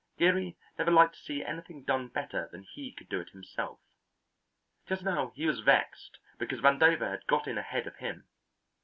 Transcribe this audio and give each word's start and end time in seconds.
Geary 0.17 0.57
never 0.79 0.89
liked 0.89 1.13
to 1.13 1.21
see 1.21 1.43
anything 1.45 1.83
done 1.83 2.07
better 2.07 2.49
than 2.51 2.63
he 2.63 2.91
could 2.91 3.07
do 3.07 3.19
it 3.21 3.29
himself. 3.29 3.77
Just 4.87 5.03
now 5.03 5.31
he 5.35 5.45
was 5.45 5.59
vexed 5.59 6.17
because 6.39 6.59
Vandover 6.59 7.11
had 7.11 7.27
got 7.27 7.47
in 7.47 7.59
ahead 7.59 7.85
of 7.85 7.97
him. 7.97 8.27